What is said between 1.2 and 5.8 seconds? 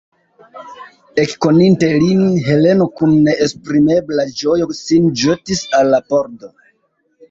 Ekkoninte lin, Heleno kun neesprimebla ĝojo sin ĵetis